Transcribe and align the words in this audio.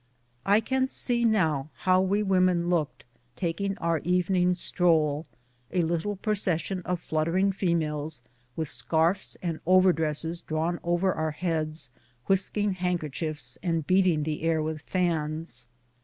I 0.47 0.61
can 0.61 0.87
see 0.87 1.23
now 1.25 1.69
how 1.75 2.01
we 2.01 2.23
women 2.23 2.71
looked, 2.71 3.05
taking 3.35 3.77
our 3.77 3.99
evening 3.99 4.55
stroll: 4.55 5.27
a 5.71 5.83
little 5.83 6.15
procession 6.15 6.81
of 6.85 6.99
fluttering 6.99 7.51
females, 7.51 8.23
with 8.55 8.67
scarfs 8.67 9.37
and 9.43 9.59
over 9.67 9.93
dresses 9.93 10.41
drawn 10.41 10.79
over 10.83 11.13
our 11.13 11.29
heads, 11.29 11.91
whisking 12.25 12.73
handkerchiefs 12.73 13.59
and 13.61 13.85
beating 13.85 14.23
the 14.23 14.41
air 14.41 14.59
with 14.63 14.81
fans. 14.81 15.67